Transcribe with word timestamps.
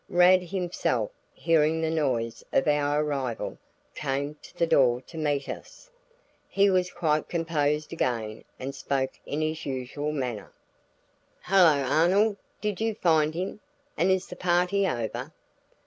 Rad 0.09 0.41
himself, 0.41 1.11
hearing 1.31 1.79
the 1.81 1.91
noise 1.91 2.43
of 2.51 2.67
our 2.67 3.03
arrival, 3.03 3.59
came 3.93 4.35
to 4.41 4.57
the 4.57 4.65
door 4.65 4.99
to 5.01 5.15
meet 5.15 5.47
us. 5.47 5.91
He 6.49 6.71
was 6.71 6.89
quite 6.89 7.29
composed 7.29 7.93
again 7.93 8.43
and 8.57 8.73
spoke 8.73 9.19
in 9.27 9.41
his 9.41 9.63
usual 9.63 10.11
manner. 10.11 10.51
"Hello, 11.43 11.81
Arnold! 11.87 12.37
Did 12.61 12.81
you 12.81 12.95
find 12.95 13.35
him, 13.35 13.59
and 13.95 14.09
is 14.09 14.25
the 14.25 14.35
party 14.35 14.87
over?" 14.87 15.31